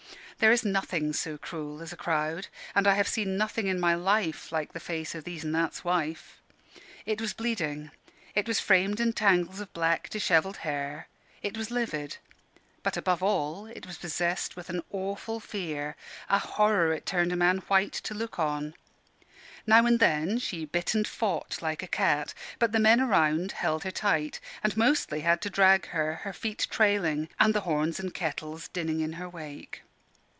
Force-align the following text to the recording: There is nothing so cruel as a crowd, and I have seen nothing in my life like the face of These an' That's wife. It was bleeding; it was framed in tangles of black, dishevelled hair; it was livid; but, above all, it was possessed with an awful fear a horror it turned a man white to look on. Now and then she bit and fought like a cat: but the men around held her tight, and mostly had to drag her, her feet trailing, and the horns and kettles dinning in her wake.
There 0.43 0.51
is 0.51 0.65
nothing 0.65 1.13
so 1.13 1.37
cruel 1.37 1.83
as 1.83 1.93
a 1.93 1.95
crowd, 1.95 2.47
and 2.73 2.87
I 2.87 2.95
have 2.95 3.07
seen 3.07 3.37
nothing 3.37 3.67
in 3.67 3.79
my 3.79 3.93
life 3.93 4.51
like 4.51 4.73
the 4.73 4.79
face 4.79 5.13
of 5.13 5.23
These 5.23 5.45
an' 5.45 5.51
That's 5.51 5.83
wife. 5.83 6.41
It 7.05 7.21
was 7.21 7.31
bleeding; 7.33 7.91
it 8.33 8.47
was 8.47 8.59
framed 8.59 8.99
in 8.99 9.13
tangles 9.13 9.59
of 9.59 9.71
black, 9.71 10.09
dishevelled 10.09 10.57
hair; 10.65 11.07
it 11.43 11.55
was 11.55 11.69
livid; 11.69 12.17
but, 12.81 12.97
above 12.97 13.21
all, 13.21 13.67
it 13.67 13.85
was 13.85 13.99
possessed 13.99 14.55
with 14.55 14.71
an 14.71 14.81
awful 14.89 15.39
fear 15.39 15.95
a 16.27 16.39
horror 16.39 16.91
it 16.91 17.05
turned 17.05 17.31
a 17.31 17.35
man 17.35 17.57
white 17.67 17.93
to 17.93 18.15
look 18.15 18.39
on. 18.39 18.73
Now 19.67 19.85
and 19.85 19.99
then 19.99 20.39
she 20.39 20.65
bit 20.65 20.95
and 20.95 21.07
fought 21.07 21.61
like 21.61 21.83
a 21.83 21.87
cat: 21.87 22.33
but 22.57 22.71
the 22.71 22.79
men 22.79 22.99
around 22.99 23.51
held 23.51 23.83
her 23.83 23.91
tight, 23.91 24.39
and 24.63 24.75
mostly 24.75 25.19
had 25.21 25.39
to 25.43 25.51
drag 25.51 25.85
her, 25.89 26.15
her 26.23 26.33
feet 26.33 26.65
trailing, 26.71 27.29
and 27.39 27.53
the 27.53 27.61
horns 27.61 27.99
and 27.99 28.11
kettles 28.11 28.69
dinning 28.69 29.01
in 29.01 29.13
her 29.13 29.29
wake. 29.29 29.83